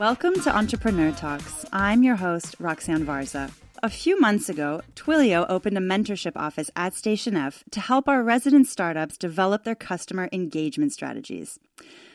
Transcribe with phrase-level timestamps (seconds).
[0.00, 1.66] Welcome to Entrepreneur Talks.
[1.74, 3.50] I'm your host, Roxanne Varza.
[3.82, 8.22] A few months ago, Twilio opened a mentorship office at Station F to help our
[8.22, 11.58] resident startups develop their customer engagement strategies.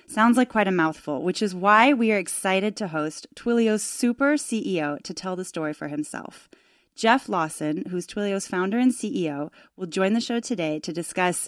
[0.08, 4.34] Sounds like quite a mouthful, which is why we are excited to host Twilio's super
[4.34, 6.50] CEO to tell the story for himself.
[6.96, 11.48] Jeff Lawson, who's Twilio's founder and CEO, will join the show today to discuss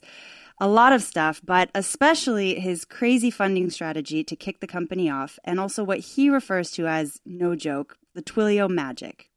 [0.59, 5.37] a lot of stuff, but especially his crazy funding strategy to kick the company off,
[5.43, 9.29] and also what he refers to as, no joke, the Twilio magic.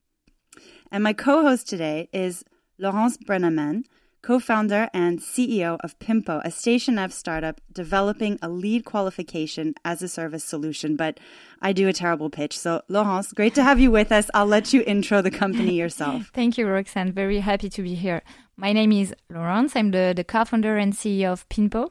[0.91, 2.45] And my co host today is
[2.79, 3.85] Laurence Brenneman,
[4.23, 10.03] co founder and CEO of Pimpo, a Station F startup developing a lead qualification as
[10.03, 10.97] a service solution.
[10.97, 11.19] But
[11.63, 12.59] I do a terrible pitch.
[12.59, 14.31] So, Laurence, great to have you with us.
[14.35, 16.31] I'll let you intro the company yourself.
[16.35, 17.13] Thank you, Roxanne.
[17.13, 18.23] Very happy to be here.
[18.57, 19.75] My name is Laurence.
[19.77, 21.91] I'm the, the co founder and CEO of Pimpo.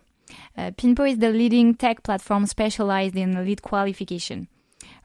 [0.58, 4.48] Uh, Pimpo is the leading tech platform specialized in lead qualification.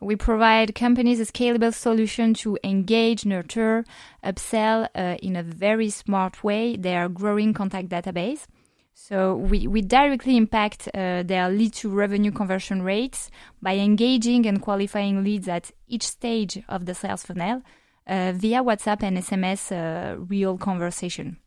[0.04, 3.86] We provide companies a scalable solution to engage, nurture,
[4.22, 8.46] upsell uh, in a very smart way their growing contact database.
[8.92, 13.30] So we, we directly impact uh, their lead to revenue conversion rates
[13.62, 17.62] by engaging and qualifying leads at each stage of the sales funnel
[18.06, 21.38] uh, via WhatsApp and SMS uh, real conversation.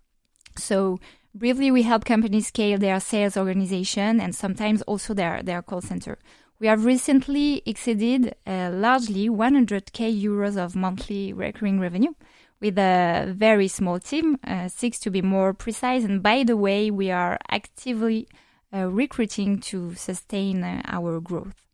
[0.57, 0.99] So
[1.35, 6.17] briefly, we help companies scale their sales organization and sometimes also their, their call center.
[6.59, 12.13] We have recently exceeded uh, largely 100k euros of monthly recurring revenue
[12.59, 16.03] with a very small team, uh, six to be more precise.
[16.03, 18.27] And by the way, we are actively
[18.73, 21.67] uh, recruiting to sustain uh, our growth.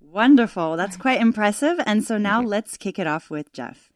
[0.00, 0.76] Wonderful.
[0.76, 1.78] That's quite impressive.
[1.86, 3.92] And so now let's kick it off with Jeff.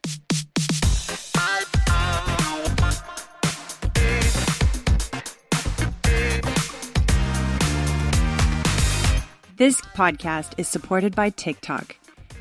[9.56, 11.94] This podcast is supported by TikTok.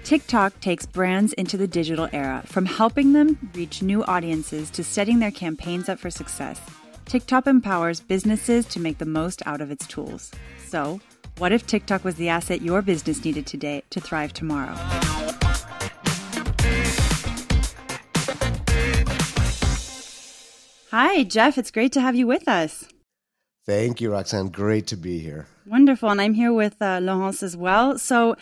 [0.04, 5.20] TikTok takes brands into the digital era, from helping them reach new audiences to setting
[5.20, 6.60] their campaigns up for success.
[7.06, 10.32] TikTok empowers businesses to make the most out of its tools.
[10.66, 11.00] So,
[11.38, 14.74] what if TikTok was the asset your business needed today to thrive tomorrow?
[20.90, 21.60] Hi, Jeff.
[21.60, 22.86] It's great to have you with us.
[23.66, 24.50] Thank you, Roxanne.
[24.50, 25.47] Great to be here.
[25.66, 26.09] Wonderful.
[26.09, 27.97] And I'm here with uh, Laurence as well.
[27.97, 28.35] So,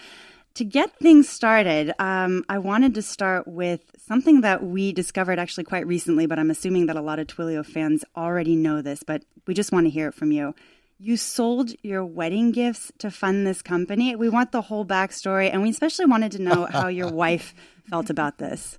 [0.55, 5.63] to get things started, um, I wanted to start with something that we discovered actually
[5.63, 9.23] quite recently, but I'm assuming that a lot of Twilio fans already know this, but
[9.47, 10.53] we just want to hear it from you.
[10.99, 14.13] You sold your wedding gifts to fund this company.
[14.15, 17.55] We want the whole backstory, and we especially wanted to know how your wife
[17.89, 18.77] felt about this.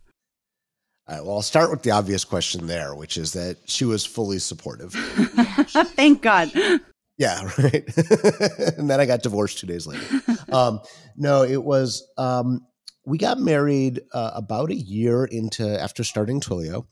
[1.09, 4.04] All right, well, I'll start with the obvious question there, which is that she was
[4.04, 4.94] fully supportive.
[5.95, 6.51] Thank God.
[7.19, 7.85] Yeah, right.
[8.79, 10.05] and then I got divorced two days later.
[10.51, 10.81] Um,
[11.17, 12.67] no, it was, um,
[13.05, 16.87] we got married uh, about a year into after starting Twilio.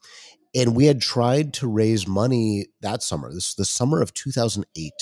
[0.53, 4.93] And we had tried to raise money that summer, this the summer of 2008.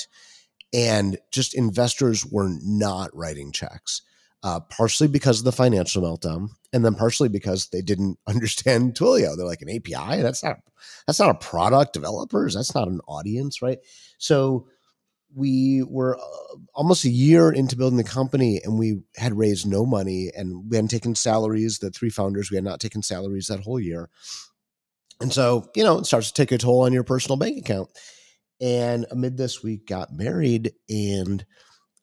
[0.74, 4.02] And just investors were not writing checks
[4.42, 9.36] uh, partially because of the financial meltdown, and then partially because they didn't understand Twilio.
[9.36, 10.22] They're like an API.
[10.22, 10.58] That's not
[11.06, 12.54] that's not a product developers.
[12.54, 13.78] That's not an audience, right?
[14.18, 14.68] So
[15.34, 19.84] we were uh, almost a year into building the company, and we had raised no
[19.84, 21.78] money, and we hadn't taken salaries.
[21.78, 24.08] The three founders we had not taken salaries that whole year,
[25.20, 27.90] and so you know it starts to take a toll on your personal bank account.
[28.60, 31.44] And amid this, we got married, and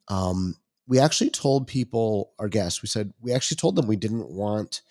[0.07, 0.55] um,
[0.87, 4.81] we actually told people, our guests, we said, we actually told them we didn't want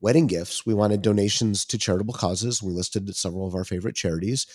[0.00, 0.66] wedding gifts.
[0.66, 2.62] We wanted donations to charitable causes.
[2.62, 4.46] We listed several of our favorite charities.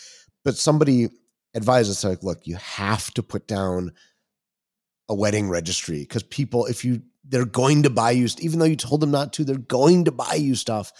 [0.45, 1.09] But somebody
[1.53, 3.91] advised us, like, look, you have to put down
[5.09, 8.75] a wedding registry because people, if you, they're going to buy you, even though you
[8.75, 10.91] told them not to, they're going to buy you stuff.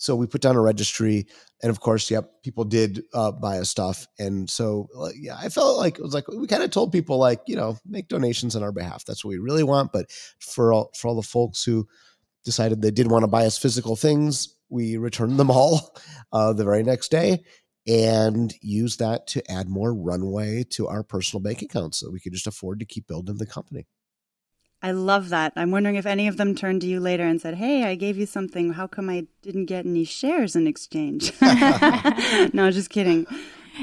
[0.00, 1.26] So we put down a registry,
[1.60, 5.48] and of course, yep, people did uh, buy us stuff, and so uh, yeah, I
[5.48, 8.54] felt like it was like we kind of told people like you know make donations
[8.54, 9.04] on our behalf.
[9.04, 9.90] That's what we really want.
[9.92, 10.06] But
[10.38, 11.88] for all for all the folks who
[12.44, 15.96] decided they did want to buy us physical things, we returned them all
[16.32, 17.42] uh, the very next day
[17.88, 22.34] and used that to add more runway to our personal bank accounts so we could
[22.34, 23.86] just afford to keep building the company.
[24.80, 25.52] I love that.
[25.56, 28.16] I'm wondering if any of them turned to you later and said, "Hey, I gave
[28.16, 28.74] you something.
[28.74, 31.32] How come I didn't get any shares in exchange?"
[32.52, 33.26] no, just kidding.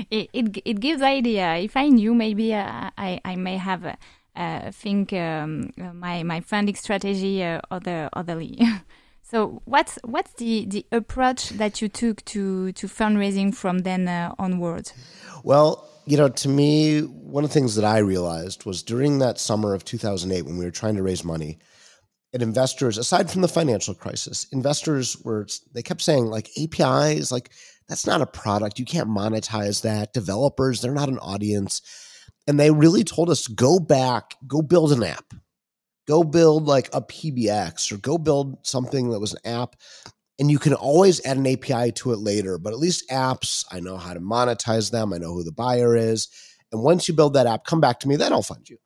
[0.10, 1.56] It, it, it gives idea.
[1.56, 3.96] If I knew, maybe uh, I I may have uh,
[4.36, 8.60] uh, think um, my my funding strategy uh, other otherly.
[9.22, 14.34] so what's what's the the approach that you took to to fundraising from then uh,
[14.40, 14.94] onwards?
[15.44, 19.40] Well you know, to me, one of the things that I realized was during that
[19.40, 21.58] summer of 2008 when we were trying to raise money,
[22.34, 27.50] and investors, aside from the financial crisis, investors were they kept saying like APIs, like
[27.88, 28.78] that's not a product.
[28.78, 30.14] You can't monetize that.
[30.14, 31.82] Developers, they're not an audience.
[32.46, 35.34] And they really told us go back, go build an app.
[36.08, 39.76] Go build like a PBX or go build something that was an app.
[40.38, 42.58] And you can always add an API to it later.
[42.58, 45.14] But at least apps, I know how to monetize them.
[45.14, 46.28] I know who the buyer is.
[46.72, 48.78] And once you build that app, come back to me, then I'll fund you.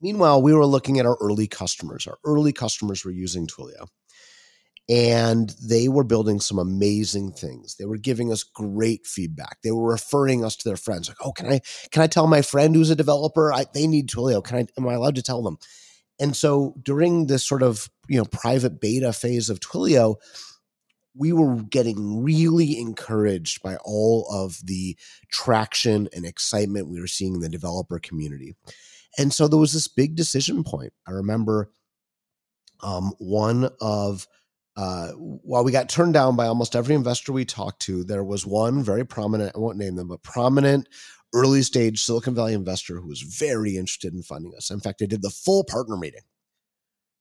[0.00, 2.06] Meanwhile, we were looking at our early customers.
[2.06, 3.88] Our early customers were using Twilio
[4.88, 7.76] and they were building some amazing things.
[7.76, 9.58] They were giving us great feedback.
[9.62, 11.08] They were referring us to their friends.
[11.08, 11.60] Like, oh, can I
[11.90, 13.52] can I tell my friend who's a developer?
[13.52, 14.42] I, they need Twilio.
[14.42, 15.58] Can I am I allowed to tell them?
[16.20, 20.16] And so during this sort of you know private beta phase of Twilio,
[21.14, 24.96] we were getting really encouraged by all of the
[25.30, 28.54] traction and excitement we were seeing in the developer community.
[29.18, 30.92] And so there was this big decision point.
[31.06, 31.70] I remember
[32.80, 34.26] um, one of
[34.76, 38.46] uh, while we got turned down by almost every investor we talked to, there was
[38.46, 40.88] one very prominent, I won't name them, but prominent
[41.34, 44.70] early stage Silicon Valley investor who was very interested in funding us.
[44.70, 46.22] In fact, I did the full partner meeting.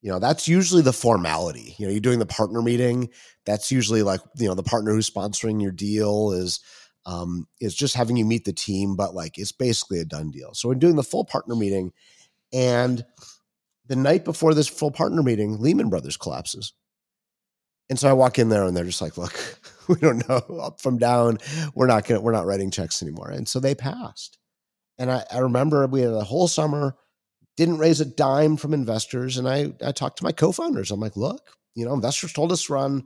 [0.02, 1.76] You know, that's usually the formality.
[1.78, 3.10] You know, you're doing the partner meeting.
[3.46, 6.60] That's usually like, you know, the partner who's sponsoring your deal is
[7.06, 10.54] um, is just having you meet the team, but like it's basically a done deal.
[10.54, 11.94] So we're doing the full partner meeting.
[12.54, 13.04] And
[13.88, 16.74] the night before this full partner meeting, Lehman Brothers collapses.
[17.90, 19.34] And so I walk in there and they're just like, look,
[19.88, 21.38] we don't know up from down.
[21.74, 23.30] We're not gonna, we're not writing checks anymore.
[23.30, 24.38] And so they passed.
[24.98, 26.96] And I, I remember we had a whole summer,
[27.56, 29.38] didn't raise a dime from investors.
[29.38, 30.92] And I, I talked to my co-founders.
[30.92, 31.42] I'm like, look,
[31.76, 33.04] you know, investors told us run,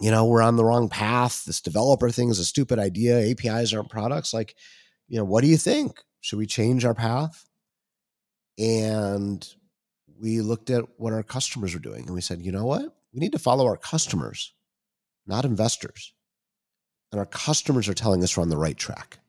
[0.00, 1.44] you know, we're on the wrong path.
[1.44, 3.30] This developer thing is a stupid idea.
[3.30, 4.34] APIs aren't products.
[4.34, 4.54] Like,
[5.08, 6.00] you know, what do you think?
[6.20, 7.46] Should we change our path?
[8.58, 9.46] And
[10.20, 12.94] we looked at what our customers were doing and we said, you know what?
[13.14, 14.52] We need to follow our customers,
[15.26, 16.12] not investors.
[17.12, 19.20] And our customers are telling us we're on the right track.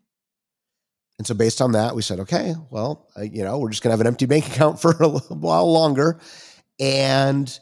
[1.18, 3.94] And so, based on that, we said, okay, well, you know, we're just going to
[3.94, 6.20] have an empty bank account for a while longer.
[6.80, 7.58] And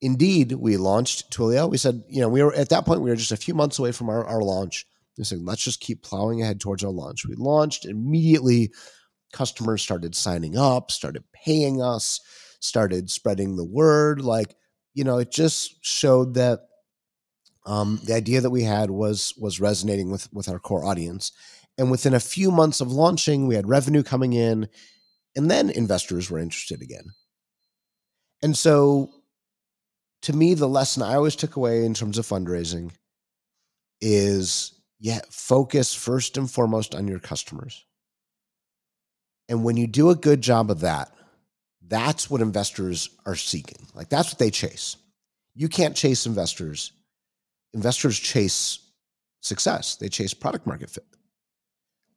[0.00, 1.68] indeed, we launched Twilio.
[1.68, 3.78] We said, you know, we were at that point, we were just a few months
[3.78, 4.86] away from our, our launch.
[5.18, 7.26] We said, let's just keep plowing ahead towards our launch.
[7.26, 8.72] We launched immediately.
[9.32, 12.20] Customers started signing up, started paying us,
[12.60, 14.20] started spreading the word.
[14.20, 14.54] Like,
[14.94, 16.60] you know, it just showed that
[17.66, 21.32] um, the idea that we had was was resonating with with our core audience.
[21.76, 24.68] And within a few months of launching, we had revenue coming in,
[25.34, 27.06] and then investors were interested again.
[28.42, 29.10] And so,
[30.22, 32.92] to me, the lesson I always took away in terms of fundraising
[34.00, 37.84] is yeah, focus first and foremost on your customers.
[39.48, 41.12] And when you do a good job of that,
[41.88, 43.86] that's what investors are seeking.
[43.94, 44.96] Like that's what they chase.
[45.54, 46.92] You can't chase investors.
[47.72, 48.78] Investors chase
[49.40, 51.04] success, they chase product market fit.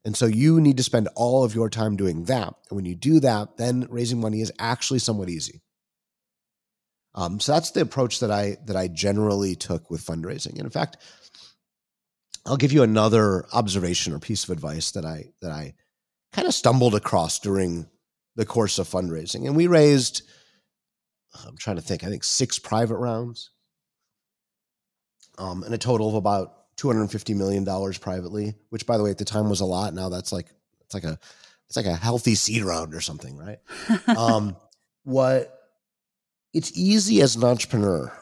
[0.05, 2.53] And so you need to spend all of your time doing that.
[2.69, 5.61] And when you do that, then raising money is actually somewhat easy.
[7.13, 10.51] Um, so that's the approach that I that I generally took with fundraising.
[10.51, 10.97] And in fact,
[12.45, 15.73] I'll give you another observation or piece of advice that I that I
[16.31, 17.87] kind of stumbled across during
[18.37, 19.47] the course of fundraising.
[19.47, 20.21] And we raised,
[21.45, 23.49] I'm trying to think, I think six private rounds
[25.39, 27.65] um, and a total of about $250 million
[27.99, 29.93] privately, which by the way, at the time was a lot.
[29.93, 30.45] Now that's like,
[30.81, 31.19] it's like a,
[31.65, 33.57] it's like a healthy seed round or something, right?
[34.15, 34.55] um,
[35.03, 35.51] what
[36.53, 38.15] it's easy as an entrepreneur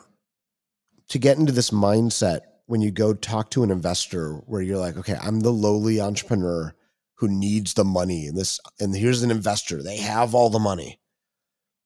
[1.09, 4.97] to get into this mindset when you go talk to an investor where you're like,
[4.97, 6.73] okay, I'm the lowly entrepreneur
[7.15, 8.27] who needs the money.
[8.27, 9.81] And this and here's an investor.
[9.81, 10.99] They have all the money.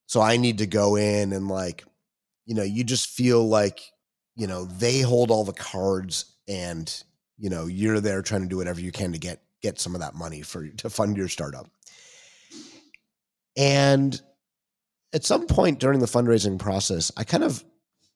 [0.07, 1.85] So i need to go in and like
[2.45, 3.79] you know you just feel like
[4.35, 7.03] you know they hold all the cards and
[7.37, 10.01] you know you're there trying to do whatever you can to get get some of
[10.01, 11.69] that money for to fund your startup.
[13.55, 14.19] And
[15.13, 17.63] at some point during the fundraising process i kind of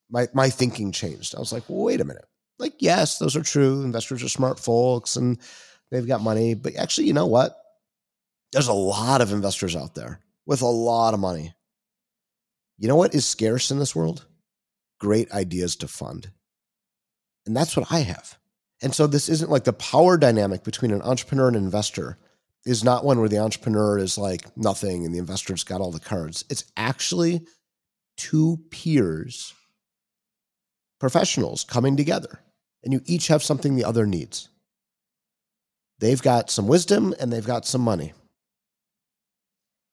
[0.10, 1.36] my my thinking changed.
[1.36, 2.26] I was like well, wait a minute.
[2.58, 3.84] Like yes those are true.
[3.84, 5.38] Investors are smart folks and
[5.94, 6.56] They've got money.
[6.56, 7.56] But actually, you know what?
[8.52, 11.54] There's a lot of investors out there with a lot of money.
[12.80, 14.26] You know what is scarce in this world?
[15.00, 16.32] Great ideas to fund.
[17.46, 18.40] And that's what I have.
[18.82, 22.18] And so this isn't like the power dynamic between an entrepreneur and an investor
[22.66, 26.00] is not one where the entrepreneur is like nothing and the investor's got all the
[26.00, 26.44] cards.
[26.50, 27.46] It's actually
[28.18, 29.54] two peers,
[31.00, 32.40] professionals coming together,
[32.84, 34.50] and you each have something the other needs.
[36.00, 38.14] They've got some wisdom and they've got some money.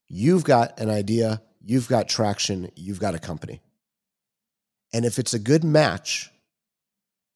[0.08, 3.60] You've got an idea you've got traction, you've got a company.
[4.92, 6.30] And if it's a good match,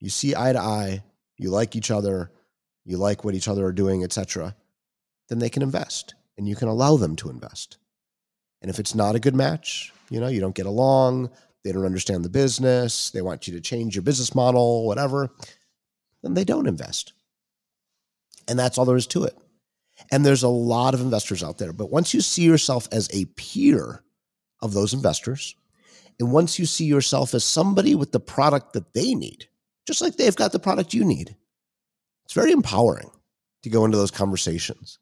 [0.00, 1.02] you see eye to eye,
[1.36, 2.30] you like each other,
[2.84, 4.56] you like what each other are doing, etc.,
[5.28, 7.78] then they can invest and you can allow them to invest.
[8.60, 11.30] And if it's not a good match, you know, you don't get along,
[11.62, 15.30] they don't understand the business, they want you to change your business model, whatever,
[16.22, 17.12] then they don't invest.
[18.48, 19.36] And that's all there is to it.
[20.10, 21.72] And there's a lot of investors out there.
[21.72, 24.02] But once you see yourself as a peer
[24.60, 25.54] of those investors,
[26.18, 29.46] and once you see yourself as somebody with the product that they need,
[29.86, 31.36] just like they've got the product you need,
[32.24, 33.10] it's very empowering
[33.62, 34.98] to go into those conversations.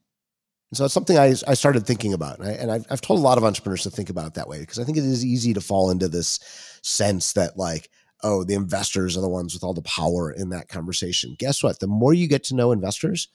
[0.71, 2.39] And so it's something I, I started thinking about.
[2.39, 4.49] And, I, and I've, I've told a lot of entrepreneurs to think about it that
[4.49, 6.41] way because I think it is easy to fall into this
[6.83, 7.91] sense that, like,
[8.23, 11.37] oh, the investors are the ones with all the power in that conversation.
[11.39, 11.81] Guess what?
[11.81, 13.29] The more you get to know investors,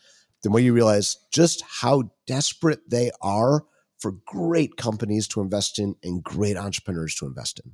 [0.44, 3.66] the more you realize just how desperate they are
[4.00, 7.72] for great companies to invest in and great entrepreneurs to invest in.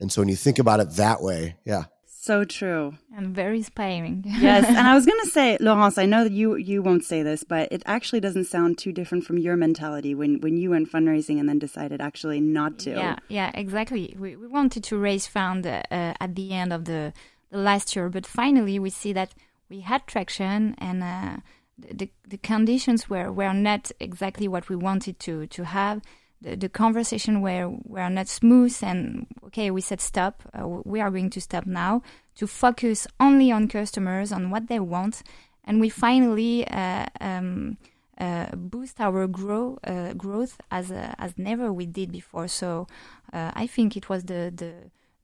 [0.00, 1.84] And so when you think about it that way, yeah,
[2.20, 2.98] so true.
[3.16, 4.24] And very inspiring.
[4.26, 4.66] yes.
[4.66, 7.44] And I was going to say, Laurence, I know that you, you won't say this,
[7.44, 11.40] but it actually doesn't sound too different from your mentality when, when you went fundraising
[11.40, 12.90] and then decided actually not to.
[12.90, 14.14] Yeah, yeah, exactly.
[14.18, 17.14] We, we wanted to raise fund uh, at the end of the,
[17.50, 19.32] the last year, but finally we see that
[19.70, 21.36] we had traction and uh,
[21.78, 26.02] the, the conditions were, were not exactly what we wanted to, to have
[26.42, 31.28] the, conversation were were not smooth and okay we said stop uh, we are going
[31.28, 32.02] to stop now
[32.40, 35.22] to focus only on customers on what they want.
[35.64, 37.76] And we finally uh, um,
[38.16, 42.48] uh, boost our grow, uh, growth as uh, as never we did before.
[42.48, 42.86] So
[43.34, 44.72] uh, I think it was the the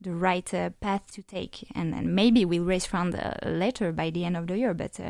[0.02, 1.66] the right path to take.
[1.74, 5.00] And, and maybe we'll raise fund later by the end of the year but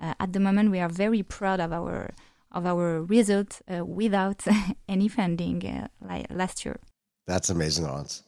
[0.00, 2.14] at the moment we are very proud of our
[2.52, 4.44] of our result uh, without
[4.88, 6.78] any funding uh, like last year.
[7.26, 8.22] That's amazing, Hans.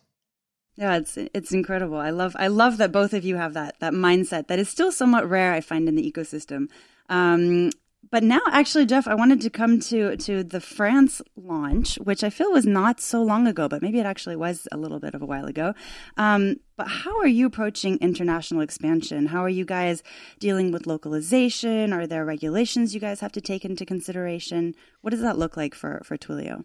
[0.77, 1.99] Yeah, it's it's incredible.
[1.99, 4.93] I love I love that both of you have that that mindset that is still
[4.93, 5.53] somewhat rare.
[5.53, 6.69] I find in the ecosystem.
[7.09, 7.71] Um,
[8.11, 12.31] but now actually jeff i wanted to come to to the france launch which i
[12.31, 15.23] feel was not so long ago but maybe it actually was a little bit of
[15.23, 15.75] a while ago.
[16.17, 19.27] Um, but how are you approaching international expansion?
[19.27, 20.03] How are you guys
[20.39, 21.93] dealing with localization?
[21.93, 24.75] Are there regulations you guys have to take into consideration?
[25.03, 26.65] What does that look like for for twilio?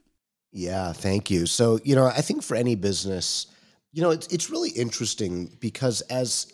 [0.52, 1.46] Yeah thank you.
[1.46, 3.48] So you know i think for any business
[3.92, 6.52] you know it's, it's really interesting because as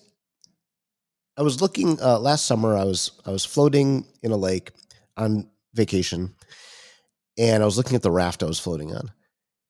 [1.38, 2.78] I was looking uh, last summer.
[2.78, 4.72] I was I was floating in a lake
[5.18, 6.36] on vacation,
[7.38, 9.12] and I was looking at the raft I was floating on,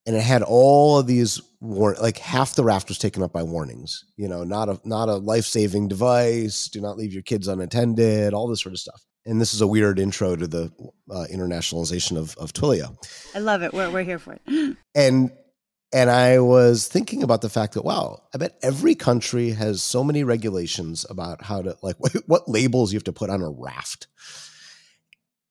[0.06, 3.44] and it had all of these war like half the raft was taken up by
[3.44, 4.06] warnings.
[4.18, 6.68] You know, not a not a life saving device.
[6.68, 8.34] Do not leave your kids unattended.
[8.34, 9.02] All this sort of stuff.
[9.24, 10.72] And this is a weird intro to the
[11.12, 12.98] uh, internationalization of of Twilio.
[13.36, 13.72] I love it.
[13.72, 14.78] We're we're here for it.
[14.96, 15.32] And
[15.94, 20.04] and I was thinking about the fact that, wow, I bet every country has so
[20.04, 24.08] many regulations about how to, like, what, labels you have to put on a raft.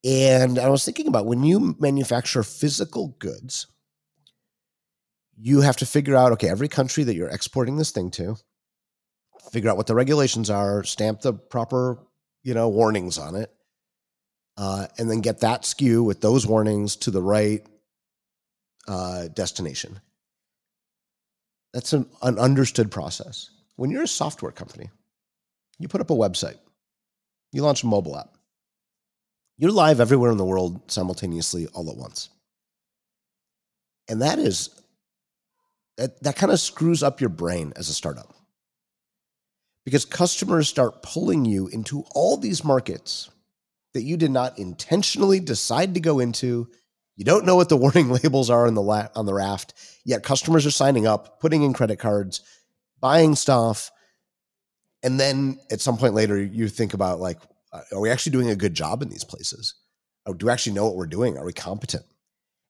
[0.03, 3.67] And I was thinking about when you manufacture physical goods,
[5.37, 8.37] you have to figure out, okay, every country that you're exporting this thing to,
[9.53, 11.99] figure out what the regulations are, stamp the proper,
[12.43, 13.53] you know, warnings on it,
[14.57, 17.67] uh, and then get that SKU with those warnings to the right
[18.89, 20.01] uh, destination.
[21.73, 23.51] That's an, an understood process.
[23.77, 24.91] When you're a software company,
[25.79, 26.59] you put up a website,
[27.53, 28.37] you launch a mobile app,
[29.57, 32.31] you're live everywhere in the world simultaneously all at once.
[34.09, 34.71] And that is,
[35.97, 38.35] that, that kind of screws up your brain as a startup
[39.85, 43.31] because customers start pulling you into all these markets
[43.95, 46.69] that you did not intentionally decide to go into
[47.17, 49.75] you don't know what the warning labels are on the la- on the raft.
[50.05, 52.41] Yet customers are signing up, putting in credit cards,
[53.01, 53.91] buying stuff,
[55.03, 57.39] and then at some point later, you think about like,
[57.73, 59.75] uh, are we actually doing a good job in these places?
[60.27, 61.39] Or do we actually know what we're doing?
[61.39, 62.05] Are we competent?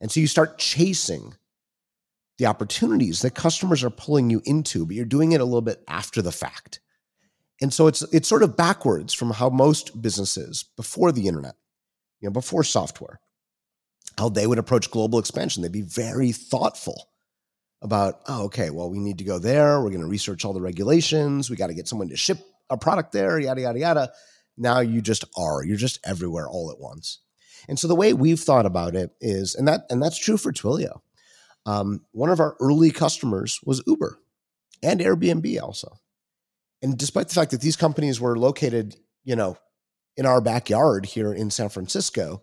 [0.01, 1.35] And so you start chasing
[2.39, 5.83] the opportunities that customers are pulling you into, but you're doing it a little bit
[5.89, 6.81] after the fact.
[7.61, 11.57] And so it's it's sort of backwards from how most businesses before the internet,
[12.21, 13.21] you know, before software,
[14.17, 15.63] how they would approach global expansion.
[15.63, 17.10] They'd be very thoughtful
[17.83, 19.81] about, oh, okay, well, we need to go there.
[19.81, 21.49] We're going to research all the regulations.
[21.49, 24.13] We got to get someone to ship a product there, yada, yada, yada.
[24.57, 25.65] Now you just are.
[25.65, 27.21] You're just everywhere all at once.
[27.69, 30.53] And so the way we've thought about it is, and that and that's true for
[30.53, 31.01] Twilio.
[31.67, 34.19] Um, one of our early customers was Uber
[34.83, 35.99] and Airbnb also.
[36.83, 39.59] And despite the fact that these companies were located, you know,
[40.17, 42.43] in our backyard here in San Francisco,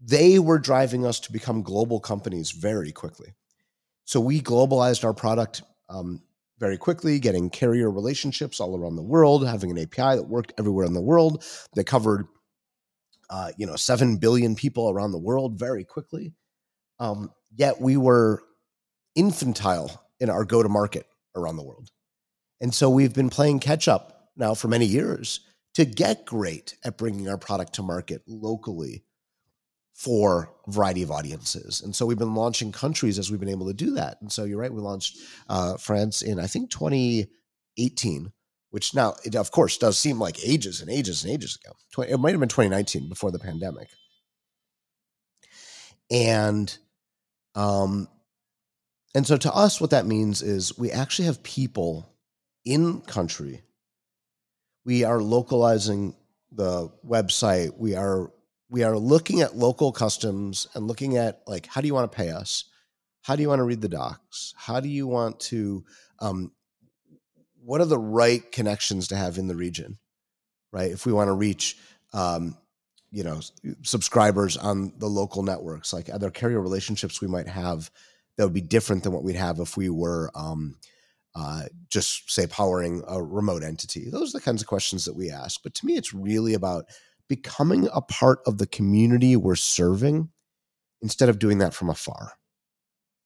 [0.00, 3.34] they were driving us to become global companies very quickly.
[4.06, 6.22] So we globalized our product um,
[6.58, 10.86] very quickly, getting carrier relationships all around the world, having an API that worked everywhere
[10.86, 11.44] in the world
[11.74, 12.26] that covered,
[13.28, 16.32] uh, you know, seven billion people around the world very quickly.
[16.98, 18.42] Um, yet we were
[19.16, 21.90] infantile in our go to market around the world,
[22.60, 25.40] and so we've been playing catch up now for many years
[25.74, 29.02] to get great at bringing our product to market locally
[29.96, 31.80] for a variety of audiences.
[31.80, 34.18] And so we've been launching countries as we've been able to do that.
[34.20, 35.16] And so you're right, we launched
[35.48, 38.30] uh, France in, I think, 2018,
[38.70, 42.02] which now, it of course, does seem like ages and ages and ages ago.
[42.02, 43.88] It might have been 2019 before the pandemic.
[46.10, 46.76] And,
[47.54, 48.06] um,
[49.14, 52.12] and so to us, what that means is we actually have people
[52.66, 53.62] in country.
[54.84, 56.14] We are localizing
[56.52, 57.78] the website.
[57.78, 58.30] We are
[58.68, 62.16] we are looking at local customs and looking at like how do you want to
[62.16, 62.64] pay us?
[63.22, 64.54] How do you want to read the docs?
[64.56, 65.84] How do you want to
[66.20, 66.52] um,
[67.62, 69.98] what are the right connections to have in the region
[70.72, 70.90] right?
[70.90, 71.76] If we want to reach
[72.12, 72.56] um,
[73.10, 73.40] you know
[73.82, 77.90] subscribers on the local networks like other carrier relationships we might have
[78.36, 80.76] that would be different than what we'd have if we were um,
[81.34, 84.10] uh, just say powering a remote entity?
[84.10, 86.86] Those are the kinds of questions that we ask but to me it's really about
[87.28, 90.30] becoming a part of the community we're serving
[91.02, 92.32] instead of doing that from afar.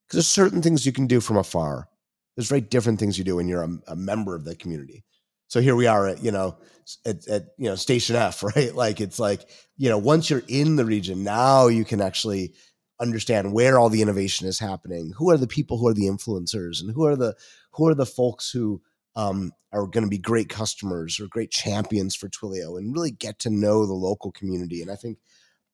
[0.06, 1.88] Because there's certain things you can do from afar.
[2.36, 5.04] There's very different things you do when you're a, a member of the community.
[5.48, 6.58] So here we are at, you know,
[7.04, 8.74] at, at, you know, station F, right?
[8.74, 12.54] Like it's like, you know, once you're in the region, now you can actually
[13.00, 15.12] understand where all the innovation is happening.
[15.16, 17.34] Who are the people who are the influencers and who are the,
[17.72, 18.82] who are the folks who
[19.16, 23.38] um, are going to be great customers or great champions for Twilio and really get
[23.40, 24.82] to know the local community.
[24.82, 25.18] And I think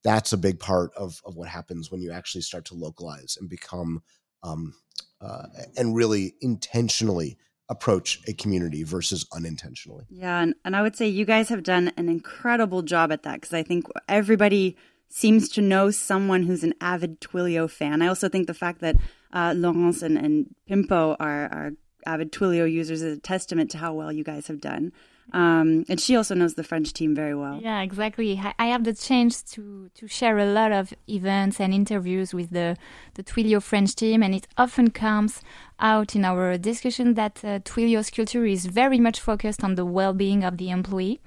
[0.04, 3.48] that's a big part of, of what happens when you actually start to localize and
[3.48, 4.02] become
[4.42, 4.74] um,
[5.20, 5.46] uh,
[5.76, 7.36] and really intentionally
[7.68, 10.04] approach a community versus unintentionally.
[10.08, 10.40] Yeah.
[10.40, 13.54] And, and I would say you guys have done an incredible job at that because
[13.54, 14.76] I think everybody
[15.08, 18.02] seems to know someone who's an avid Twilio fan.
[18.02, 18.96] I also think the fact that
[19.32, 21.72] uh, Laurence and, and Pimpo are, are
[22.06, 24.92] avid Twilio users is a testament to how well you guys have done.
[25.32, 27.58] Um, and she also knows the French team very well.
[27.60, 28.40] Yeah, exactly.
[28.58, 32.76] I have the chance to to share a lot of events and interviews with the
[33.14, 35.42] the Twilio French team, and it often comes
[35.80, 40.44] out in our discussion that uh, Twilio's culture is very much focused on the well-being
[40.44, 41.20] of the employee.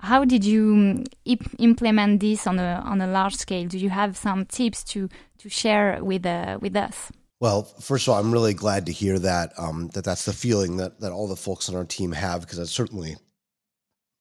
[0.00, 3.66] How did you um, implement this on a on a large scale?
[3.66, 7.10] Do you have some tips to to share with uh, with us?
[7.40, 10.78] Well, first of all, I'm really glad to hear that um, that that's the feeling
[10.78, 13.16] that that all the folks on our team have because that's certainly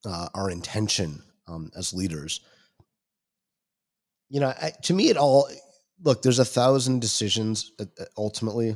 [0.05, 2.41] uh, our intention um, as leaders.
[4.29, 5.49] You know, I, to me, it all
[6.03, 6.21] look.
[6.21, 8.75] There's a thousand decisions uh, uh, ultimately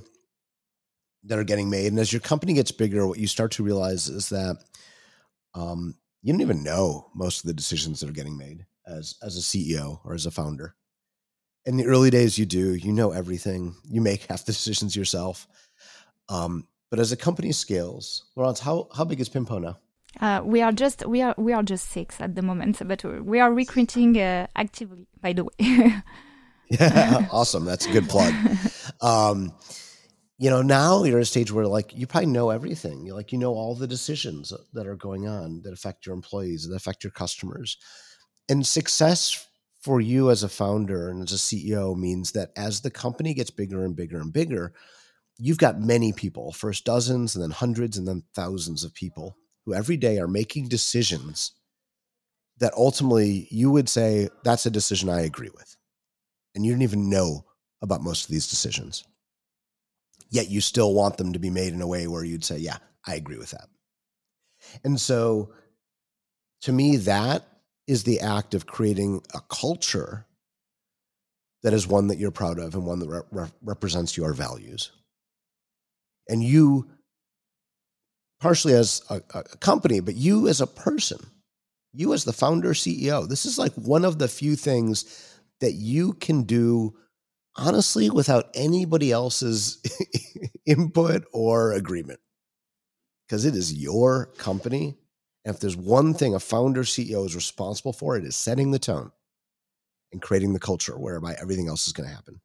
[1.26, 4.08] that are getting made, and as your company gets bigger, what you start to realize
[4.08, 4.58] is that
[5.54, 9.38] um, you don't even know most of the decisions that are getting made as as
[9.38, 10.74] a CEO or as a founder
[11.66, 15.48] in the early days you do you know everything you make half the decisions yourself.
[16.30, 19.78] Um, but as a company scales laurence how, how big is pimpo now?
[20.20, 23.40] Uh, we are just we are we are just six at the moment but we
[23.40, 25.52] are recruiting uh, actively by the way.
[26.80, 27.66] Yeah awesome.
[27.66, 28.34] That's a good plug.
[29.02, 29.52] Um,
[30.38, 33.06] you know now you're at a stage where like you probably know everything.
[33.06, 36.68] You're like you know all the decisions that are going on that affect your employees
[36.68, 37.78] that affect your customers.
[38.48, 39.48] And success
[39.82, 43.50] for you as a founder and as a CEO means that as the company gets
[43.50, 44.74] bigger and bigger and bigger,
[45.38, 49.74] you've got many people, first dozens and then hundreds and then thousands of people who
[49.74, 51.54] every day are making decisions
[52.60, 55.76] that ultimately you would say, that's a decision I agree with.
[56.54, 57.46] And you don't even know
[57.82, 59.04] about most of these decisions.
[60.30, 62.78] Yet you still want them to be made in a way where you'd say, yeah,
[63.08, 63.68] I agree with that.
[64.84, 65.54] And so
[66.62, 67.44] to me, that
[67.88, 70.26] is the act of creating a culture
[71.64, 74.92] that is one that you're proud of and one that re- represents your values.
[76.28, 76.90] And you,
[78.40, 81.20] partially as a, a, company, but you as a person,
[81.94, 86.14] you as the founder, CEO, this is like one of the few things that you
[86.14, 86.96] can do
[87.56, 89.82] honestly without anybody else's
[90.66, 92.20] input or agreement
[93.28, 94.98] because it is your company
[95.44, 98.80] and if there's one thing a founder CEO is responsible for, it is setting the
[98.80, 99.12] tone
[100.12, 102.42] and creating the culture whereby everything else is going to happen.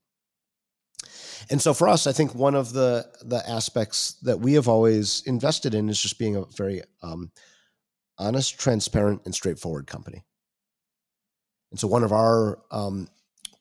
[1.51, 5.23] And so for us, I think one of the the aspects that we have always
[5.27, 7.31] invested in is just being a very um,
[8.19, 10.25] honest, transparent, and straightforward company.
[11.71, 13.09] And so one of our um,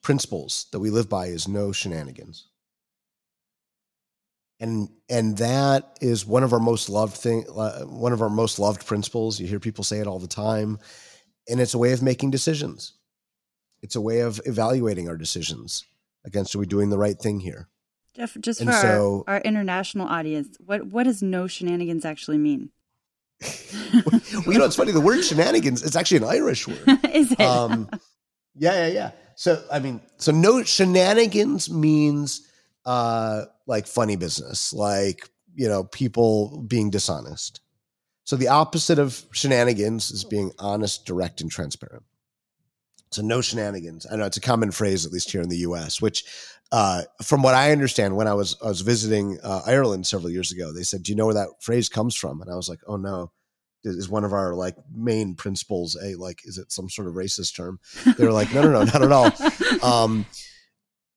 [0.02, 2.48] principles that we live by is no shenanigans.
[4.60, 8.58] And and that is one of our most loved thing uh, one of our most
[8.58, 9.38] loved principles.
[9.38, 10.78] You hear people say it all the time.
[11.48, 12.94] And it's a way of making decisions.
[13.80, 15.84] It's a way of evaluating our decisions
[16.24, 17.68] against are we doing the right thing here?
[18.14, 22.38] Jeff just and for so, our, our international audience what what does no shenanigans actually
[22.38, 22.70] mean?
[24.04, 26.82] Well, you know it's funny the word shenanigans it's actually an irish word.
[27.12, 27.40] Is it?
[27.40, 27.88] Um,
[28.54, 29.10] yeah yeah yeah.
[29.36, 32.46] So i mean so no shenanigans means
[32.84, 37.60] uh like funny business, like, you know, people being dishonest.
[38.24, 42.02] So the opposite of shenanigans is being honest, direct, and transparent.
[43.12, 44.06] So no shenanigans.
[44.10, 46.02] I know it's a common phrase, at least here in the U.S.
[46.02, 46.24] Which,
[46.72, 50.50] uh, from what I understand, when I was I was visiting uh, Ireland several years
[50.50, 52.80] ago, they said, "Do you know where that phrase comes from?" And I was like,
[52.86, 53.30] "Oh no."
[53.84, 57.54] Is one of our like main principles a like is it some sort of racist
[57.54, 57.78] term?
[58.18, 59.30] They were like, no, no, no, not at all.
[59.82, 60.26] Um,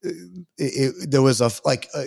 [0.03, 2.05] it, it, there was a like a,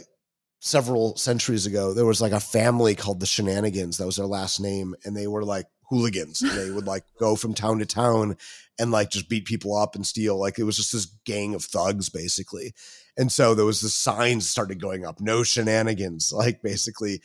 [0.65, 3.99] several centuries ago, there was like a family called the Shenanigans.
[3.99, 4.95] That was their last name.
[5.05, 6.41] And they were like hooligans.
[6.41, 8.37] And they would like go from town to town
[8.79, 10.39] and like just beat people up and steal.
[10.39, 12.75] Like it was just this gang of thugs, basically.
[13.19, 17.23] And so there was the signs started going up no shenanigans, like basically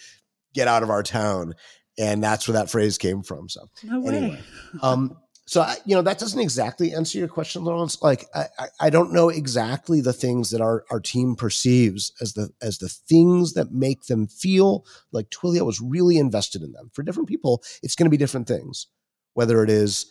[0.55, 1.53] get out of our town.
[1.99, 3.49] And that's where that phrase came from.
[3.49, 4.39] So, no anyway,
[4.81, 8.01] um, so you know that doesn't exactly answer your question, Laurence.
[8.01, 8.47] Like I,
[8.81, 12.89] I don't know exactly the things that our, our team perceives as the as the
[12.89, 16.91] things that make them feel like Twilio was really invested in them.
[16.93, 18.87] For different people, it's going to be different things.
[19.35, 20.07] Whether it is,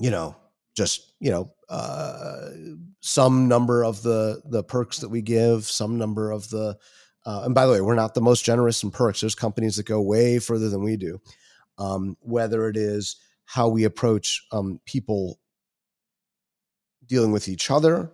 [0.00, 0.34] you know,
[0.74, 2.48] just you know, uh,
[3.02, 6.76] some number of the the perks that we give, some number of the,
[7.24, 9.20] uh, and by the way, we're not the most generous in perks.
[9.20, 11.20] There's companies that go way further than we do.
[11.78, 13.16] Um, whether it is
[13.46, 15.38] how we approach um, people
[17.06, 18.10] dealing with each other,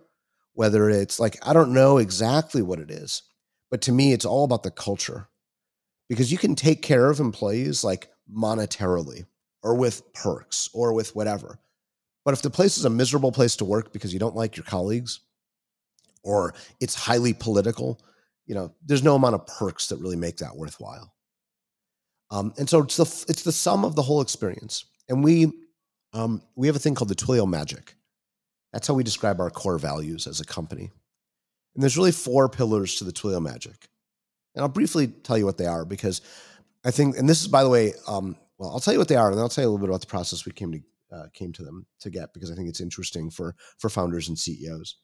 [0.53, 3.23] whether it's like, I don't know exactly what it is,
[3.69, 5.29] but to me, it's all about the culture
[6.09, 9.25] because you can take care of employees like monetarily
[9.63, 11.59] or with perks or with whatever.
[12.25, 14.65] But if the place is a miserable place to work because you don't like your
[14.65, 15.21] colleagues
[16.23, 17.99] or it's highly political,
[18.45, 21.13] you know, there's no amount of perks that really make that worthwhile.
[22.29, 24.85] Um, and so it's the it's the sum of the whole experience.
[25.11, 25.51] And we
[26.13, 27.95] um, we have a thing called the Twilio Magic.
[28.71, 30.89] That's how we describe our core values as a company.
[31.75, 33.89] And there's really four pillars to the Twilio Magic.
[34.55, 36.21] And I'll briefly tell you what they are because
[36.85, 39.15] I think, and this is by the way, um, well, I'll tell you what they
[39.15, 40.81] are, and then I'll tell you a little bit about the process we came to
[41.13, 44.39] uh, came to them to get because I think it's interesting for for founders and
[44.39, 44.95] CEOs.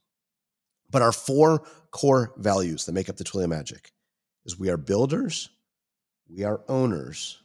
[0.89, 3.91] But our four core values that make up the Twilio Magic
[4.45, 5.49] is we are builders,
[6.29, 7.41] we are owners,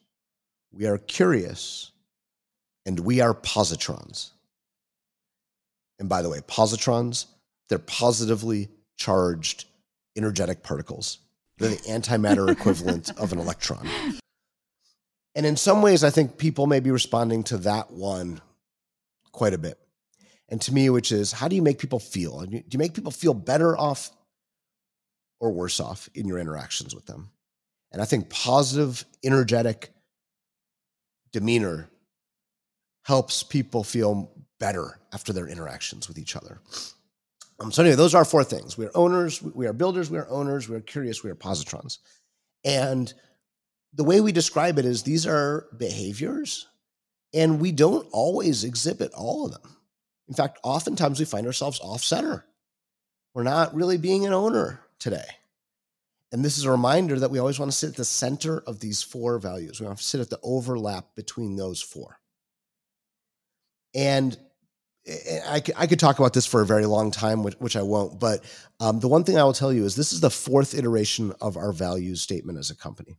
[0.70, 1.91] we are curious,
[2.87, 4.31] and we are positrons.
[5.99, 7.27] And by the way, positrons,
[7.68, 9.66] they're positively charged
[10.16, 11.18] energetic particles.
[11.59, 13.88] They're the antimatter equivalent of an electron.
[15.35, 18.40] And in some ways, I think people may be responding to that one
[19.31, 19.79] quite a bit.
[20.49, 22.40] And to me, which is how do you make people feel?
[22.40, 24.11] Do you make people feel better off
[25.40, 27.31] or worse off in your interactions with them?
[27.90, 29.92] And I think positive, energetic
[31.33, 31.88] demeanor
[33.03, 36.61] helps people feel better after their interactions with each other.
[37.61, 38.79] Um, so anyway, those are four things.
[38.79, 41.99] We are owners, we are builders, we are owners, we are curious, we are positrons.
[42.65, 43.12] And
[43.93, 46.67] the way we describe it is these are behaviors,
[47.35, 49.77] and we don't always exhibit all of them.
[50.29, 52.47] In fact, oftentimes we find ourselves off center.
[53.35, 55.27] We're not really being an owner today.
[56.33, 58.81] And this is a reminder that we always want to sit at the center of
[58.81, 59.81] these four values.
[59.81, 62.19] We want to sit at the overlap between those four.
[63.94, 64.37] And
[65.07, 68.20] I, I could talk about this for a very long time, which, which I won't.
[68.20, 68.44] But
[68.81, 71.57] um, the one thing I will tell you is this is the fourth iteration of
[71.57, 73.16] our values statement as a company.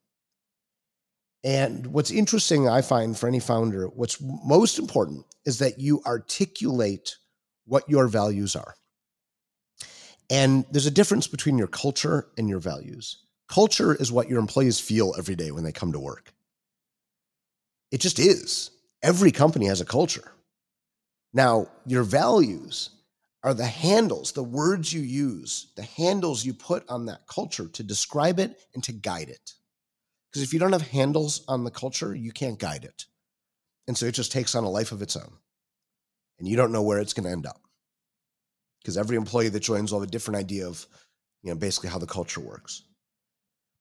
[1.44, 7.18] And what's interesting, I find for any founder, what's most important is that you articulate
[7.66, 8.76] what your values are.
[10.30, 13.18] And there's a difference between your culture and your values.
[13.50, 16.34] Culture is what your employees feel every day when they come to work.
[17.92, 18.72] It just is.
[19.02, 20.32] Every company has a culture.
[21.34, 22.92] Now, your values
[23.44, 27.84] are the handles, the words you use, the handles you put on that culture to
[27.84, 29.54] describe it and to guide it.
[30.32, 33.06] Because if you don't have handles on the culture, you can't guide it.
[33.88, 35.34] And so it just takes on a life of its own.
[36.40, 37.62] And you don't know where it's going to end up.
[38.82, 40.86] Because every employee that joins will have a different idea of,
[41.42, 42.84] you know, basically how the culture works.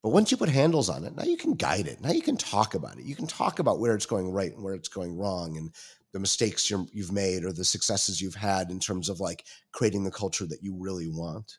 [0.02, 2.00] But once you put handles on it, now you can guide it.
[2.00, 3.04] Now you can talk about it.
[3.04, 5.72] You can talk about where it's going right and where it's going wrong and
[6.12, 10.04] the mistakes you have made or the successes you've had in terms of like creating
[10.04, 11.58] the culture that you really want.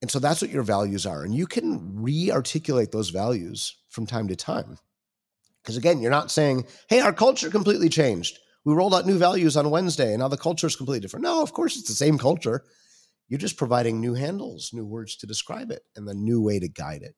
[0.00, 1.24] and so that's what your values are.
[1.24, 4.78] And you can re articulate those values from time to time.
[5.62, 8.38] Because again, you're not saying, hey, our culture completely changed.
[8.64, 11.24] We rolled out new values on Wednesday and now the culture is completely different.
[11.24, 12.64] No, of course, it's the same culture.
[13.28, 16.68] You're just providing new handles, new words to describe it, and the new way to
[16.68, 17.14] guide it.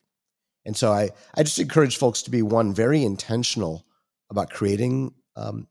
[0.64, 3.87] And so I, I just encourage folks to be one, very intentional
[4.31, 5.69] about creating, um,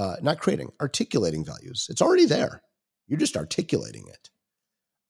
[0.00, 1.86] uh, not creating, articulating values.
[1.90, 2.62] It's already there.
[3.06, 4.30] You're just articulating it.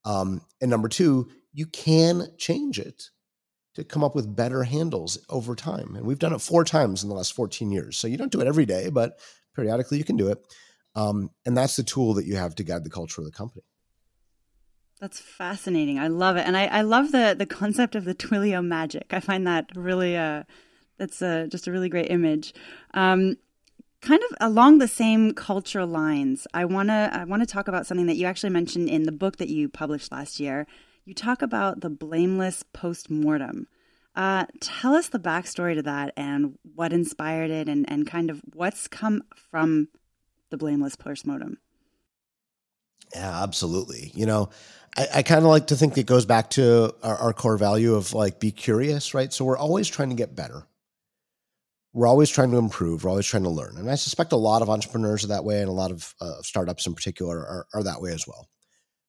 [0.03, 3.03] Um, and number two, you can change it
[3.75, 5.95] to come up with better handles over time.
[5.95, 7.97] And we've done it four times in the last 14 years.
[7.97, 9.17] So you don't do it every day, but
[9.55, 10.39] periodically you can do it.
[10.93, 13.63] Um, and that's the tool that you have to guide the culture of the company.
[14.99, 15.99] That's fascinating.
[15.99, 19.07] I love it, and I, I love the the concept of the Twilio magic.
[19.09, 20.43] I find that really uh,
[20.99, 22.53] that's uh, just a really great image.
[22.93, 23.37] Um,
[24.01, 28.17] kind of along the same cultural lines, I wanna I wanna talk about something that
[28.17, 30.67] you actually mentioned in the book that you published last year.
[31.05, 33.67] You talk about the blameless post mortem.
[34.15, 38.41] Uh, tell us the backstory to that and what inspired it, and and kind of
[38.53, 39.87] what's come from
[40.49, 41.57] the blameless post mortem.
[43.13, 44.11] Yeah, absolutely.
[44.15, 44.49] You know,
[44.97, 47.95] I, I kind of like to think it goes back to our, our core value
[47.95, 49.31] of like be curious, right?
[49.31, 50.65] So we're always trying to get better.
[51.93, 53.03] We're always trying to improve.
[53.03, 53.77] We're always trying to learn.
[53.77, 56.41] And I suspect a lot of entrepreneurs are that way, and a lot of uh,
[56.41, 58.49] startups in particular are, are that way as well.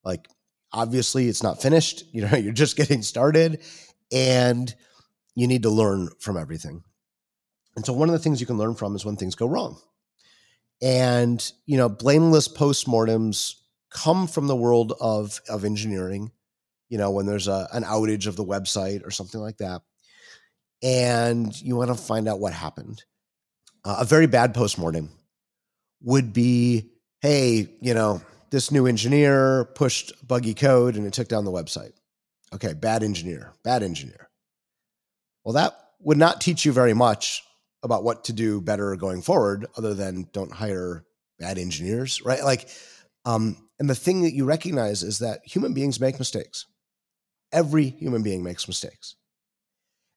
[0.05, 0.27] Like,
[0.73, 2.05] obviously, it's not finished.
[2.13, 3.61] You know, you're just getting started,
[4.13, 4.75] and
[5.35, 6.83] you need to learn from everything.
[7.77, 9.81] And so, one of the things you can learn from is when things go wrong.
[10.83, 13.55] And, you know, blameless postmortems
[13.91, 16.33] come from the world of of engineering
[16.93, 19.81] you know when there's a, an outage of the website or something like that
[20.83, 23.05] and you want to find out what happened
[23.85, 25.11] uh, a very bad postmortem
[26.03, 26.91] would be
[27.21, 31.93] hey you know this new engineer pushed buggy code and it took down the website
[32.53, 34.29] okay bad engineer bad engineer
[35.45, 37.43] well that would not teach you very much
[37.85, 41.05] about what to do better going forward other than don't hire
[41.39, 42.69] bad engineers right like
[43.25, 46.67] um, and the thing that you recognize is that human beings make mistakes.
[47.53, 49.17] Every human being makes mistakes.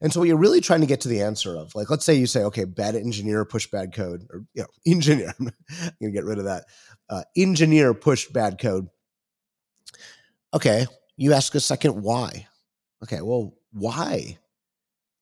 [0.01, 2.15] And so what you're really trying to get to the answer of, like, let's say
[2.15, 5.33] you say, okay, bad engineer pushed bad code, or you know, engineer.
[5.39, 5.51] I'm
[6.01, 6.65] gonna get rid of that.
[7.09, 8.87] Uh, engineer pushed bad code.
[10.53, 10.85] Okay,
[11.17, 12.47] you ask a second why.
[13.03, 14.37] Okay, well, why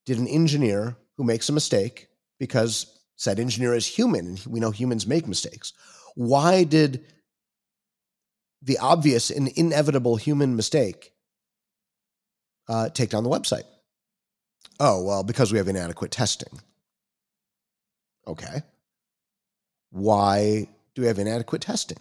[0.06, 2.08] did an engineer who makes a mistake,
[2.40, 5.74] because said engineer is human, and we know humans make mistakes,
[6.16, 7.06] why did
[8.64, 11.14] the obvious and inevitable human mistake
[12.68, 13.64] uh, take down the website.
[14.80, 16.60] Oh, well, because we have inadequate testing.
[18.28, 18.64] Okay.
[19.92, 22.00] Why do we have inadequate testing?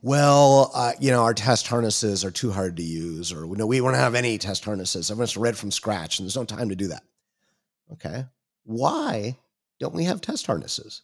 [0.00, 3.78] Well, uh, you know, our test harnesses are too hard to use, or no, we
[3.78, 5.10] don't have any test harnesses.
[5.10, 7.02] Everyone's read from scratch, and there's no time to do that.
[7.92, 8.24] Okay.
[8.64, 9.36] Why
[9.80, 11.02] don't we have test harnesses?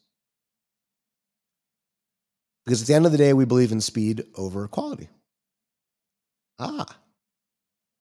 [2.64, 5.08] Because at the end of the day, we believe in speed over quality.
[6.58, 6.86] Ah,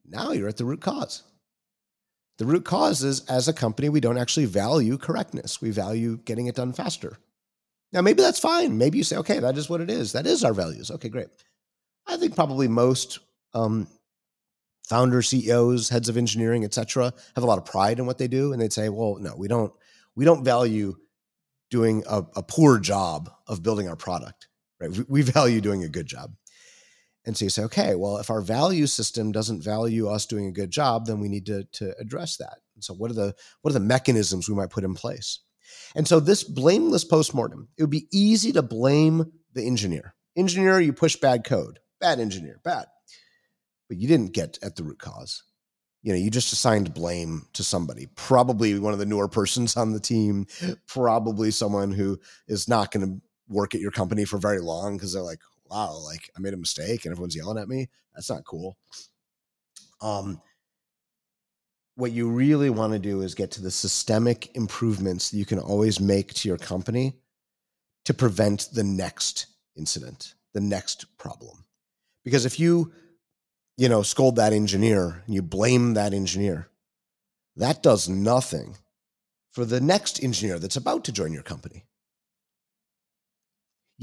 [0.05, 1.23] now you're at the root cause.
[2.37, 5.61] The root cause is as a company, we don't actually value correctness.
[5.61, 7.17] We value getting it done faster.
[7.91, 8.77] Now, maybe that's fine.
[8.77, 10.13] Maybe you say, okay, that is what it is.
[10.13, 10.89] That is our values.
[10.89, 11.27] Okay, great.
[12.07, 13.19] I think probably most
[13.53, 13.87] um,
[14.87, 18.27] founders, CEOs, heads of engineering, et cetera, have a lot of pride in what they
[18.27, 18.51] do.
[18.51, 19.71] And they'd say, well, no, we don't,
[20.15, 20.95] we don't value
[21.69, 24.47] doing a, a poor job of building our product
[24.83, 25.09] right?
[25.09, 26.33] We value doing a good job.
[27.25, 30.51] And so you say, okay, well, if our value system doesn't value us doing a
[30.51, 32.57] good job, then we need to, to address that.
[32.75, 35.39] And so what are the what are the mechanisms we might put in place?
[35.95, 40.15] And so this blameless postmortem, it would be easy to blame the engineer.
[40.35, 41.79] Engineer, you push bad code.
[42.01, 42.85] Bad engineer, bad.
[43.87, 45.43] But you didn't get at the root cause.
[46.01, 49.93] You know, you just assigned blame to somebody, probably one of the newer persons on
[49.93, 50.47] the team,
[50.87, 55.13] probably someone who is not going to work at your company for very long because
[55.13, 55.39] they're like,
[55.73, 57.89] wow, like I made a mistake and everyone's yelling at me.
[58.13, 58.77] That's not cool.
[60.01, 60.41] Um,
[61.95, 65.59] what you really want to do is get to the systemic improvements that you can
[65.59, 67.15] always make to your company
[68.05, 71.65] to prevent the next incident, the next problem.
[72.23, 72.91] Because if you,
[73.77, 76.69] you know, scold that engineer and you blame that engineer,
[77.55, 78.77] that does nothing
[79.51, 81.85] for the next engineer that's about to join your company.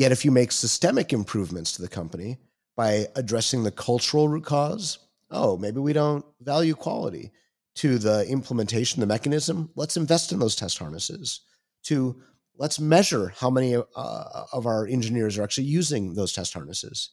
[0.01, 2.39] Yet, if you make systemic improvements to the company
[2.75, 4.99] by addressing the cultural root cause,
[5.31, 7.33] oh, maybe we don't value quality,
[7.75, 11.43] to the implementation, the mechanism, let's invest in those test harnesses,
[11.83, 12.19] to
[12.57, 17.11] let's measure how many uh, of our engineers are actually using those test harnesses.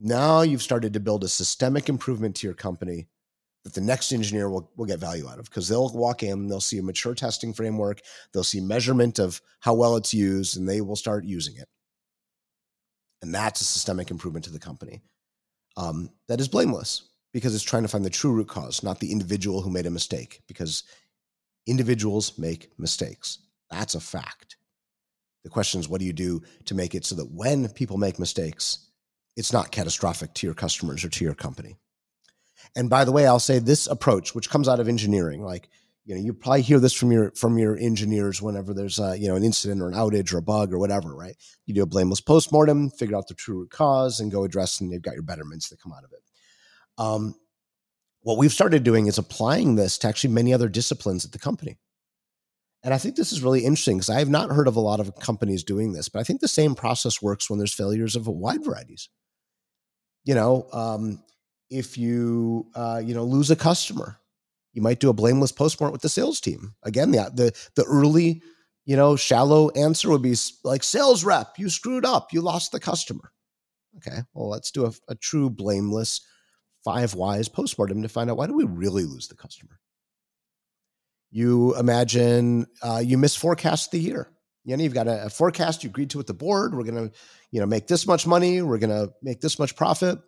[0.00, 3.06] Now you've started to build a systemic improvement to your company
[3.62, 6.60] that the next engineer will, will get value out of because they'll walk in, they'll
[6.60, 8.00] see a mature testing framework,
[8.32, 11.68] they'll see measurement of how well it's used, and they will start using it.
[13.22, 15.02] And that's a systemic improvement to the company
[15.76, 19.12] um, that is blameless because it's trying to find the true root cause, not the
[19.12, 20.84] individual who made a mistake, because
[21.66, 23.38] individuals make mistakes.
[23.70, 24.56] That's a fact.
[25.44, 28.18] The question is, what do you do to make it so that when people make
[28.18, 28.90] mistakes,
[29.36, 31.76] it's not catastrophic to your customers or to your company?
[32.76, 35.68] And by the way, I'll say this approach, which comes out of engineering, like
[36.04, 39.28] you know, you probably hear this from your from your engineers whenever there's a, you
[39.28, 41.36] know an incident or an outage or a bug or whatever, right?
[41.66, 44.92] You do a blameless postmortem, figure out the true root cause, and go address, and
[44.92, 46.22] they've got your betterments that come out of it.
[46.98, 47.34] Um,
[48.22, 51.78] what we've started doing is applying this to actually many other disciplines at the company.
[52.82, 55.00] And I think this is really interesting because I have not heard of a lot
[55.00, 58.26] of companies doing this, but I think the same process works when there's failures of
[58.26, 59.10] a wide varieties.
[60.24, 61.22] You know, um,
[61.70, 64.19] if you uh, you know lose a customer,
[64.72, 66.74] you might do a blameless postmortem with the sales team.
[66.82, 68.42] Again, the the the early
[68.84, 72.80] you know shallow answer would be like sales rep, you screwed up, you lost the
[72.80, 73.32] customer.
[73.96, 76.20] Okay, well let's do a, a true blameless
[76.84, 79.80] five whys postmortem to find out why do we really lose the customer
[81.30, 84.28] you imagine uh, you misforecast the year.
[84.64, 86.74] You know, you've got a, a, forecast you agreed to with the board.
[86.74, 87.12] We're to,
[87.50, 88.60] you know, make this much money.
[88.60, 90.18] We're to make this much profit,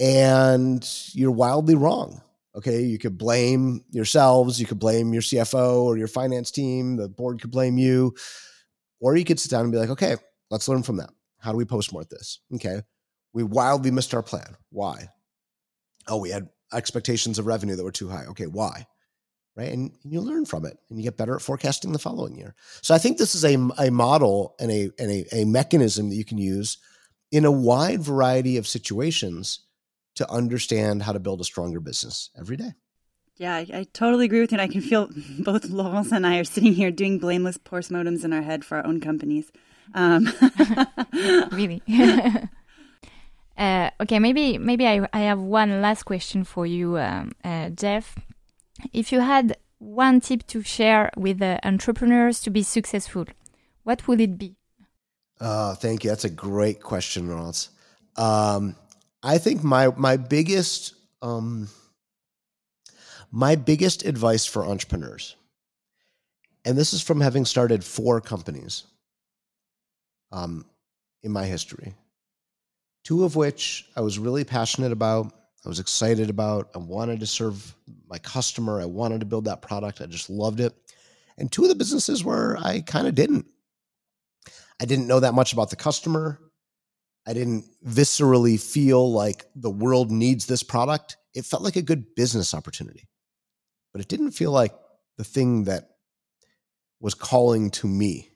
[0.00, 2.22] and you're wildly wrong.
[2.56, 4.58] Okay, you could blame yourselves.
[4.58, 6.96] You could blame your CFO or your finance team.
[6.96, 8.14] The board could blame you,
[9.00, 10.16] or you could sit down and be like, okay,
[10.50, 11.10] let's learn from that.
[11.38, 12.40] How do we postmort this?
[12.54, 12.80] Okay,
[13.32, 14.56] we wildly missed our plan.
[14.70, 15.08] Why?
[16.08, 18.24] Oh, we had expectations of revenue that were too high.
[18.26, 18.86] Okay, why?
[19.56, 19.72] right?
[19.72, 22.54] And, you learn from it and you get better at forecasting the following year.
[22.82, 26.16] So I think this is a, a model and, a, and a, a mechanism that
[26.16, 26.78] you can use
[27.32, 29.65] in a wide variety of situations
[30.16, 32.72] to understand how to build a stronger business every day.
[33.36, 34.58] Yeah, I, I, totally agree with you.
[34.58, 38.32] And I can feel both Laurence and I are sitting here doing blameless postmortems in
[38.32, 39.52] our head for our own companies.
[39.94, 40.32] Um.
[41.52, 41.82] really.
[43.58, 48.16] uh, okay, maybe maybe I, I have one last question for you, um, uh, Jeff.
[48.92, 53.26] If you had one tip to share with uh, entrepreneurs to be successful,
[53.84, 54.56] what would it be?
[55.40, 56.10] Uh, thank you.
[56.10, 57.68] That's a great question, Ross.
[58.16, 58.76] Um,
[59.26, 61.68] I think my my biggest um,
[63.32, 65.34] my biggest advice for entrepreneurs,
[66.64, 68.84] and this is from having started four companies
[70.30, 70.64] um,
[71.22, 71.94] in my history,
[73.02, 75.32] two of which I was really passionate about
[75.66, 76.70] I was excited about.
[76.76, 77.74] I wanted to serve
[78.08, 78.80] my customer.
[78.80, 80.00] I wanted to build that product.
[80.00, 80.72] I just loved it.
[81.38, 83.46] And two of the businesses where I kind of didn't.
[84.80, 86.38] I didn't know that much about the customer.
[87.26, 91.16] I didn't viscerally feel like the world needs this product.
[91.34, 93.08] It felt like a good business opportunity,
[93.92, 94.72] but it didn't feel like
[95.18, 95.90] the thing that
[97.00, 98.30] was calling to me.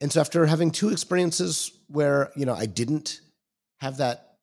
[0.00, 3.20] And so after having two experiences where, you know, I didn't
[3.80, 4.36] have that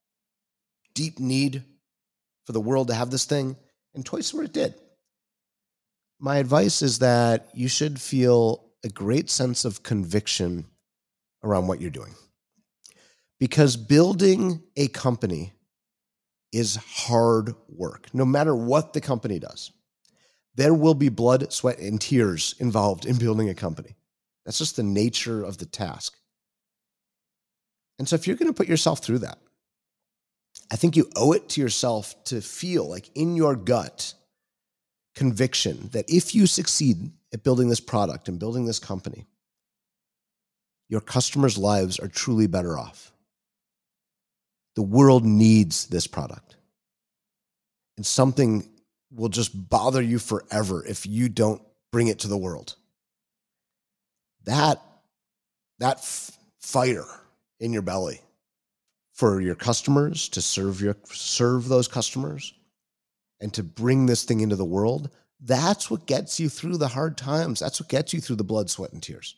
[0.93, 1.63] deep need
[2.45, 3.57] for the world to have this thing,
[3.93, 4.75] and twice where it did.
[6.19, 10.65] My advice is that you should feel a great sense of conviction
[11.43, 12.15] around what you're doing.
[13.39, 15.53] Because building a company
[16.51, 19.71] is hard work, no matter what the company does.
[20.55, 23.95] There will be blood, sweat, and tears involved in building a company.
[24.43, 26.17] That's just the nature of the task.
[27.99, 29.37] And so, if you're going to put yourself through that,
[30.71, 34.13] I think you owe it to yourself to feel like in your gut
[35.15, 39.25] conviction that if you succeed at building this product and building this company,
[40.89, 43.11] your customers' lives are truly better off.
[44.77, 46.55] The world needs this product.
[47.97, 48.69] And something
[49.11, 52.75] will just bother you forever if you don't bring it to the world.
[54.45, 54.79] That,
[55.79, 57.07] that f- fire
[57.59, 58.21] in your belly
[59.13, 62.53] for your customers to serve your serve those customers
[63.41, 65.09] and to bring this thing into the world
[65.41, 68.69] that's what gets you through the hard times that's what gets you through the blood
[68.69, 69.35] sweat and tears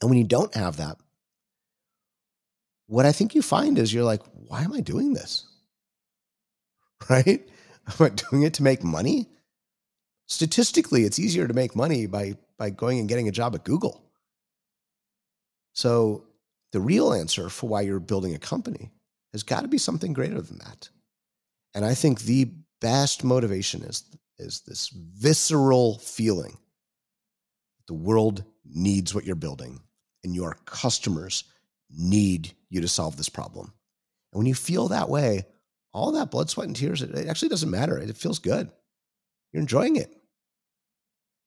[0.00, 0.96] and when you don't have that
[2.86, 5.46] what i think you find is you're like why am i doing this?
[7.10, 7.46] Right?
[7.88, 9.28] Am i doing it to make money?
[10.26, 14.02] Statistically it's easier to make money by by going and getting a job at google.
[15.72, 16.24] So
[16.72, 18.90] the real answer for why you're building a company
[19.32, 20.88] has got to be something greater than that.
[21.74, 24.04] And I think the best motivation is,
[24.38, 26.56] is this visceral feeling
[27.86, 29.80] the world needs what you're building
[30.24, 31.44] and your customers
[31.90, 33.72] need you to solve this problem.
[34.32, 35.46] And when you feel that way,
[35.92, 37.98] all that blood, sweat, and tears, it actually doesn't matter.
[37.98, 38.70] It feels good.
[39.52, 40.14] You're enjoying it.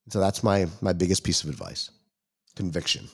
[0.10, 1.92] So that's my my biggest piece of advice.
[2.56, 3.10] Conviction.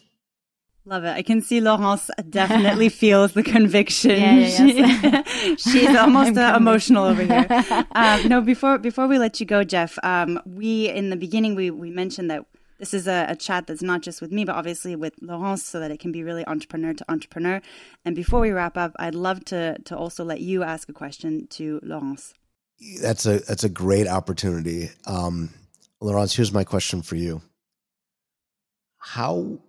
[0.87, 1.09] Love it.
[1.09, 4.11] I can see Laurence definitely feels the conviction.
[4.11, 5.61] Yeah, yeah, yes.
[5.71, 7.47] She's almost uh, emotional over here.
[7.91, 11.71] Um, no, before before we let you go, Jeff, um, we in the beginning we
[11.71, 12.45] we mentioned that
[12.77, 15.79] this is a, a, chat that's not just with me, but obviously with Laurence, so
[15.79, 17.61] that it can be really entrepreneur to entrepreneur.
[18.03, 21.47] And before we wrap up, I'd love to to also let you ask a question
[21.51, 22.33] to Laurence.
[23.01, 25.53] That's a that's a great opportunity, um,
[26.01, 26.35] Laurence.
[26.35, 27.41] Here's my question for you:
[28.97, 29.59] How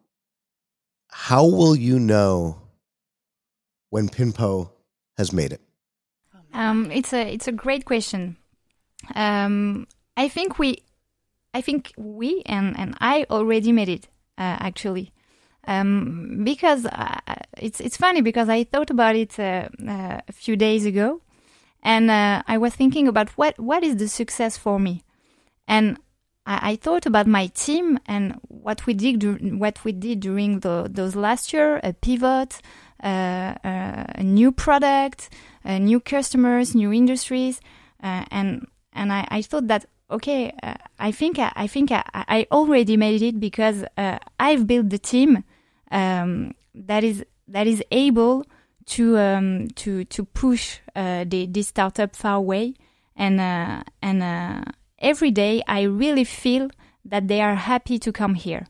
[1.09, 2.61] how will you know
[3.91, 4.71] when Pinpo
[5.17, 5.61] has made it?
[6.53, 8.37] Um, it's a it's a great question.
[9.15, 9.87] Um,
[10.17, 10.79] I think we,
[11.57, 15.11] I think we and and I already made it uh, actually,
[15.67, 17.19] um, because uh,
[17.57, 21.23] it's it's funny because I thought about it uh, uh a few days ago,
[21.83, 25.03] and uh, I was thinking about what what is the success for me,
[25.67, 25.97] and
[26.45, 29.23] I, I thought about my team and what we did
[29.59, 32.61] what we did during the, those last year a pivot
[33.03, 35.31] uh, a new product
[35.65, 37.61] new customers new industries
[38.01, 42.47] and and I, I thought that okay uh, I think I, I think I, I,
[42.51, 45.45] already made it because uh, I've built the team
[45.91, 48.45] um, that is that is able
[48.87, 52.75] to um, to to push the this startup far away
[53.17, 53.41] and
[54.03, 54.65] and
[54.99, 56.71] every day I really feel
[57.05, 58.67] that they are happy to come here.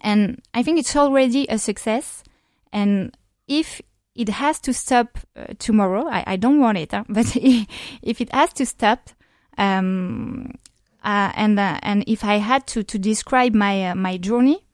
[0.00, 2.24] And I think it's already a success.
[2.72, 3.82] And if
[4.14, 7.04] it has to stop uh, tomorrow, I, I, don't want it, huh?
[7.08, 9.10] but if it has to stop,
[9.58, 10.54] um,
[11.04, 14.64] uh, and uh, and if I had to to describe my uh, my journey,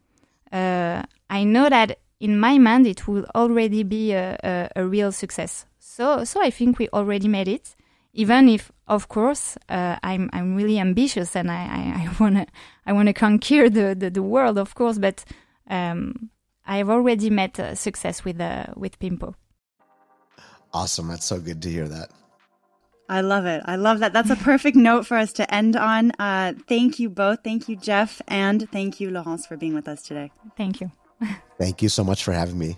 [0.53, 5.13] uh, I know that in my mind it will already be a, a, a real
[5.13, 5.67] success.
[5.79, 7.75] So so I think we already made it
[8.19, 12.47] even if of course uh, I'm I'm really ambitious and I, I, I wanna
[12.87, 15.25] I wanna conquer the, the, the world of course but
[15.71, 16.31] um,
[16.67, 18.41] I've already met uh, success with
[18.77, 19.35] with Pinpo.
[20.73, 22.11] Awesome, that's so good to hear that.
[23.09, 23.63] I love it.
[23.65, 24.13] I love that.
[24.13, 26.13] That's a perfect note for us to end on.
[26.19, 27.43] Uh, thank you both.
[27.43, 30.31] Thank you, Jeff, and thank you, Laurence, for being with us today.
[30.57, 30.91] Thank you.
[31.59, 32.77] thank you so much for having me.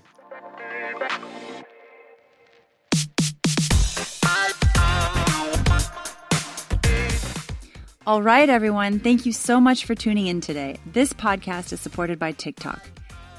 [8.07, 8.99] All right, everyone.
[8.99, 10.78] Thank you so much for tuning in today.
[10.87, 12.89] This podcast is supported by TikTok.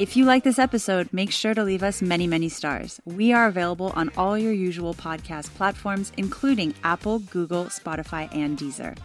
[0.01, 2.99] If you like this episode, make sure to leave us many, many stars.
[3.05, 8.97] We are available on all your usual podcast platforms, including Apple, Google, Spotify, and Deezer.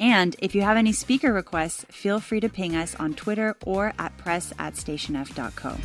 [0.00, 3.92] And if you have any speaker requests, feel free to ping us on Twitter or
[3.98, 5.76] at press at stationf.co.